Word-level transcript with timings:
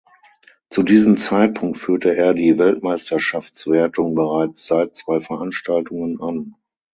Zu 0.71 0.81
diesem 0.81 1.19
Zeitpunkt 1.19 1.77
führte 1.77 2.15
er 2.15 2.33
die 2.33 2.57
Weltmeisterschaftswertung 2.57 4.15
bereits 4.15 4.65
seit 4.65 4.95
zwei 4.95 5.19
Veranstaltungen 5.19 6.19
an. 6.19 6.55